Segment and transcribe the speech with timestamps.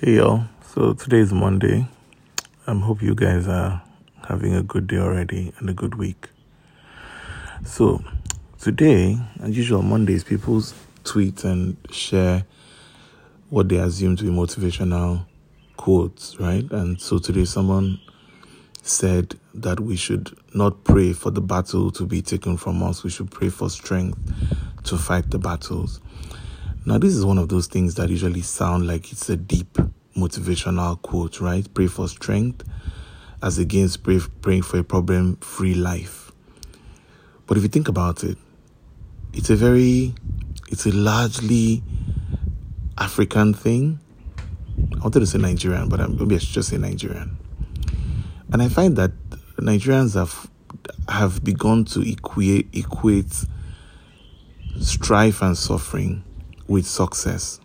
[0.00, 1.86] Hey y'all, so today is Monday.
[2.66, 3.80] I um, hope you guys are
[4.26, 6.30] having a good day already and a good week.
[7.64, 8.02] So
[8.58, 10.60] today, as usual, Mondays people
[11.04, 12.44] tweet and share
[13.50, 15.26] what they assume to be motivational
[15.76, 16.68] quotes, right?
[16.72, 18.00] And so today someone
[18.82, 23.04] said that we should not pray for the battle to be taken from us.
[23.04, 24.18] We should pray for strength
[24.84, 26.00] to fight the battles.
[26.86, 29.78] Now, this is one of those things that usually sound like it's a deep
[30.14, 31.66] motivational quote, right?
[31.72, 32.62] Pray for strength
[33.42, 36.30] as against pray, praying for a problem free life.
[37.46, 38.36] But if you think about it,
[39.32, 40.14] it's a very,
[40.70, 41.82] it's a largely
[42.98, 43.98] African thing.
[44.78, 47.38] I wanted to say Nigerian, but maybe I should just say Nigerian.
[48.52, 49.12] And I find that
[49.56, 50.50] Nigerians have
[51.08, 53.46] have begun to equate, equate
[54.80, 56.24] strife and suffering
[56.66, 57.60] with success.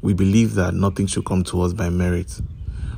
[0.00, 2.40] We believe that nothing should come to us by merit.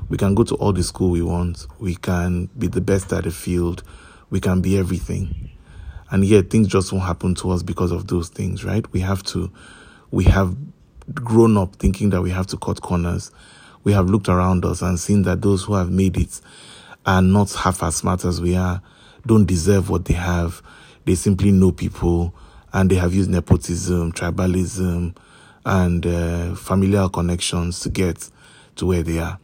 [0.09, 1.66] We can go to all the school we want.
[1.79, 3.82] We can be the best at the field.
[4.29, 5.51] We can be everything.
[6.10, 8.85] And yet things just won't happen to us because of those things, right?
[8.93, 9.51] We have to,
[10.10, 10.57] we have
[11.15, 13.30] grown up thinking that we have to cut corners.
[13.85, 16.41] We have looked around us and seen that those who have made it
[17.07, 18.82] are not half as smart as we are,
[19.26, 20.63] don't deserve what they have.
[21.04, 22.35] They simply know people
[22.73, 25.16] and they have used nepotism, tribalism,
[25.65, 28.29] and uh, familial connections to get
[28.76, 29.38] to where they are.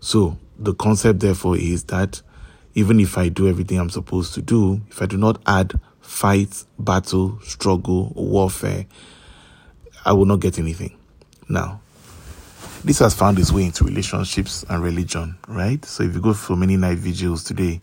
[0.00, 2.22] So the concept, therefore, is that
[2.74, 6.64] even if I do everything I'm supposed to do, if I do not add fight,
[6.78, 8.86] battle, struggle, warfare,
[10.04, 10.96] I will not get anything.
[11.48, 11.80] Now,
[12.84, 15.84] this has found its way into relationships and religion, right?
[15.84, 17.80] So if you go for many night vigils today,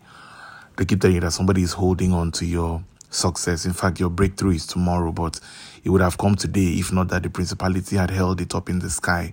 [0.76, 2.82] they keep telling you that somebody is holding on to your
[3.14, 3.64] success.
[3.64, 5.40] In fact, your breakthrough is tomorrow, but
[5.82, 8.78] it would have come today if not that the principality had held it up in
[8.80, 9.32] the sky.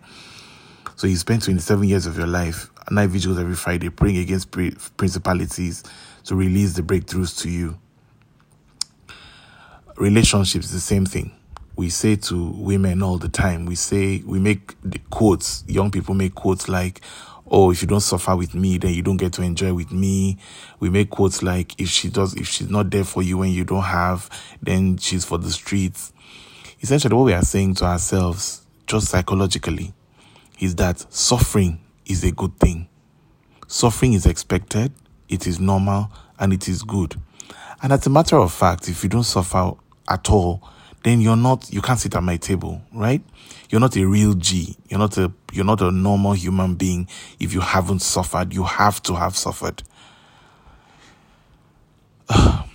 [0.95, 4.51] So you spent 27 years of your life, night vigils every Friday, praying against
[4.97, 5.83] principalities
[6.25, 7.77] to release the breakthroughs to you.
[9.97, 11.31] Relationships, the same thing.
[11.75, 16.13] We say to women all the time, we say, we make the quotes, young people
[16.13, 17.01] make quotes like,
[17.51, 20.37] oh, if you don't suffer with me, then you don't get to enjoy with me.
[20.79, 23.65] We make quotes like, if she does, if she's not there for you when you
[23.65, 24.29] don't have,
[24.61, 26.13] then she's for the streets.
[26.79, 29.93] Essentially, what we are saying to ourselves, just psychologically,
[30.59, 32.87] is that suffering is a good thing.
[33.67, 34.93] Suffering is expected,
[35.27, 37.15] it is normal, and it is good.
[37.83, 39.73] And as a matter of fact, if you don't suffer
[40.07, 40.63] at all,
[41.03, 43.21] then you're not you can't sit at my table, right?
[43.69, 44.75] You're not a real G.
[44.89, 47.07] You're not a you're not a normal human being
[47.39, 48.53] if you haven't suffered.
[48.53, 49.83] You have to have suffered.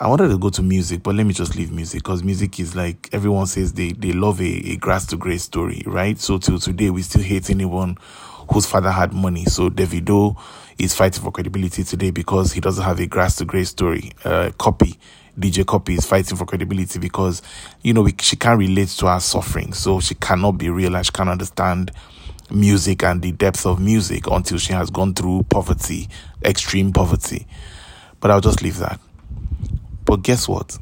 [0.00, 2.76] I wanted to go to music, but let me just leave music because music is
[2.76, 6.16] like everyone says they, they love a, a grass to grace story, right?
[6.18, 7.96] So till today, we still hate anyone
[8.52, 9.44] whose father had money.
[9.46, 10.40] So Davido
[10.78, 14.12] is fighting for credibility today because he doesn't have a grass to grace story.
[14.24, 14.96] Uh, Cuppy
[15.38, 17.42] DJ Cuppy is fighting for credibility because,
[17.82, 19.72] you know, we, she can't relate to our suffering.
[19.72, 21.92] So she cannot be real and she can't understand
[22.50, 26.08] music and the depth of music until she has gone through poverty,
[26.44, 27.46] extreme poverty.
[28.20, 28.98] But I'll just leave that.
[30.04, 30.78] But guess what?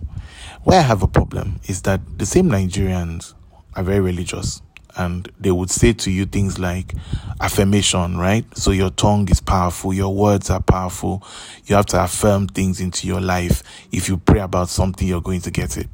[0.65, 3.35] Where I have a problem is that the same Nigerians
[3.75, 4.63] are very religious
[4.97, 6.95] and they would say to you things like
[7.41, 8.45] affirmation, right?
[8.57, 11.23] So your tongue is powerful, your words are powerful.
[11.67, 13.63] You have to affirm things into your life.
[13.93, 15.89] If you pray about something, you're going to get it.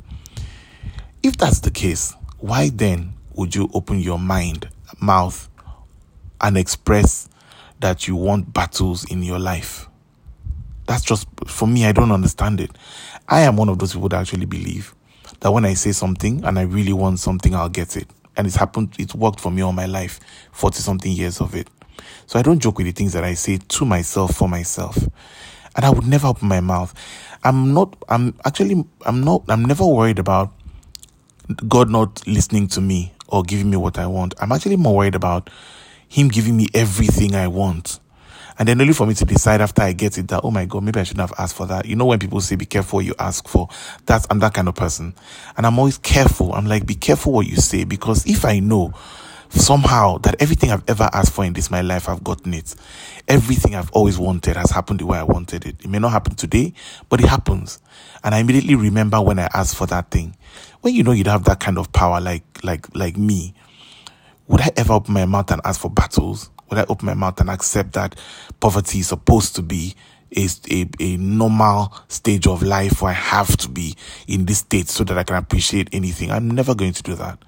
[1.22, 4.68] If that's the case, why then would you open your mind,
[5.00, 5.48] mouth,
[6.40, 7.28] and express
[7.80, 9.88] that you want battles in your life?
[10.86, 12.70] That's just, for me, I don't understand it.
[13.28, 14.94] I am one of those people that actually believe
[15.40, 18.56] that when I say something and I really want something, I'll get it and it's
[18.56, 20.20] happened, it worked for me all my life,
[20.52, 21.68] 40 something years of it.
[22.26, 24.96] So I don't joke with the things that I say to myself for myself.
[25.74, 26.94] And I would never open my mouth.
[27.44, 30.52] I'm not, I'm actually, I'm not, I'm never worried about
[31.68, 34.34] God not listening to me or giving me what I want.
[34.40, 35.50] I'm actually more worried about
[36.08, 37.98] Him giving me everything I want.
[38.62, 40.84] And then only for me to decide after I get it that, oh my God,
[40.84, 41.84] maybe I shouldn't have asked for that.
[41.84, 43.68] You know, when people say, be careful what you ask for,
[44.06, 45.16] that's, I'm that kind of person.
[45.56, 46.54] And I'm always careful.
[46.54, 48.94] I'm like, be careful what you say because if I know
[49.48, 52.72] somehow that everything I've ever asked for in this my life, I've gotten it.
[53.26, 55.80] Everything I've always wanted has happened the way I wanted it.
[55.80, 56.72] It may not happen today,
[57.08, 57.80] but it happens.
[58.22, 60.36] And I immediately remember when I asked for that thing.
[60.82, 63.54] When you know you don't have that kind of power like, like, like me,
[64.48, 66.50] would I ever open my mouth and ask for battles?
[66.70, 68.18] Would I open my mouth and accept that
[68.60, 69.94] poverty is supposed to be
[70.36, 73.94] a, a, a normal stage of life where I have to be
[74.26, 76.30] in this state so that I can appreciate anything?
[76.30, 77.38] I'm never going to do that.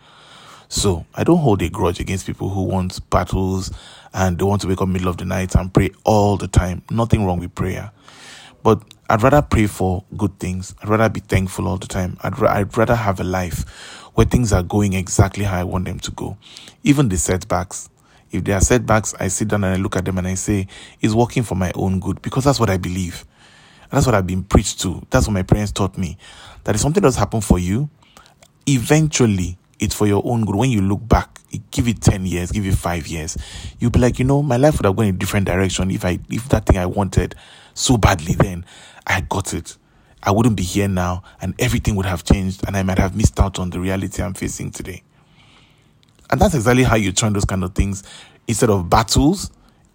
[0.68, 3.70] So I don't hold a grudge against people who want battles
[4.12, 6.82] and they want to wake up middle of the night and pray all the time.
[6.90, 7.92] Nothing wrong with prayer.
[8.62, 10.74] But I'd rather pray for good things.
[10.82, 12.16] I'd rather be thankful all the time.
[12.22, 13.64] I'd, ra- I'd rather have a life
[14.14, 16.36] where things are going exactly how I want them to go.
[16.82, 17.88] Even the setbacks.
[18.30, 20.66] If there are setbacks, I sit down and I look at them and I say,
[21.00, 23.24] it's working for my own good because that's what I believe.
[23.90, 25.06] that's what I've been preached to.
[25.10, 26.16] That's what my parents taught me.
[26.64, 27.88] That if something does happen for you,
[28.66, 30.56] eventually it's for your own good.
[30.56, 31.40] When you look back,
[31.70, 33.36] give it 10 years, give it five years,
[33.78, 36.04] you'll be like, you know, my life would have gone in a different direction if
[36.04, 37.34] I, if that thing I wanted
[37.74, 38.64] so badly then,
[39.06, 39.76] I got it.
[40.24, 43.38] I wouldn't be here now and everything would have changed and I might have missed
[43.38, 45.02] out on the reality I'm facing today.
[46.30, 48.02] And that's exactly how you turn those kind of things
[48.48, 49.50] instead of battles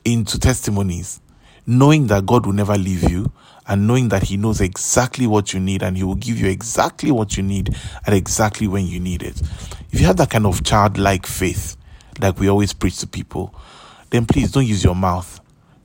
[0.06, 1.20] into testimonies.
[1.66, 3.32] Knowing that God will never leave you
[3.68, 7.12] and knowing that He knows exactly what you need and He will give you exactly
[7.12, 9.42] what you need at exactly when you need it.
[9.92, 11.76] If you have that kind of childlike faith,
[12.20, 13.54] like we always preach to people,
[14.10, 15.40] then please don't use your mouth.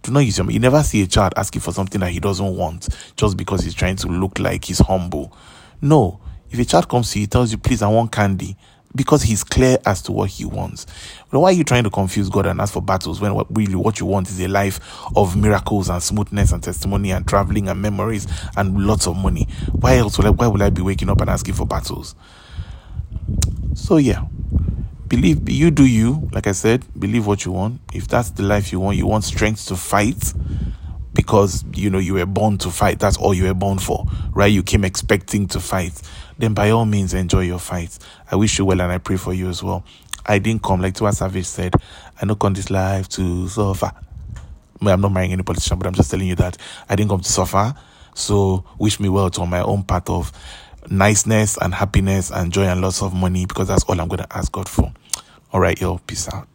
[0.04, 0.50] Do not use your.
[0.50, 3.72] You never see a child asking for something that he doesn't want just because he's
[3.72, 5.34] trying to look like he's humble.
[5.80, 6.20] No.
[6.50, 8.56] If a child comes to you, tells you, please, I want candy,
[8.94, 10.86] because he's clear as to what he wants.
[11.30, 13.74] But why are you trying to confuse God and ask for battles when what, really
[13.74, 14.78] what you want is a life
[15.16, 18.26] of miracles and smoothness and testimony and traveling and memories
[18.58, 19.48] and lots of money?
[19.72, 22.14] Why else will I, why will I be waking up and asking for battles?
[23.74, 24.26] So yeah,
[25.08, 26.28] believe you do you.
[26.32, 27.80] Like I said, believe what you want.
[27.92, 30.32] If that's the life you want, you want strength to fight
[31.12, 32.98] because you know you were born to fight.
[32.98, 34.46] That's all you were born for, right?
[34.46, 36.00] You came expecting to fight
[36.38, 37.98] then by all means enjoy your fight.
[38.30, 39.84] I wish you well and I pray for you as well.
[40.26, 41.74] I didn't come, like Tiwa Savage said,
[42.20, 43.92] I don't come this life to suffer.
[44.80, 46.56] I'm not marrying any politician, but I'm just telling you that
[46.88, 47.74] I didn't come to suffer.
[48.14, 50.32] So wish me well on my own path of
[50.90, 54.36] niceness and happiness and joy and lots of money because that's all I'm going to
[54.36, 54.92] ask God for.
[55.52, 56.48] All right, yo, peace out.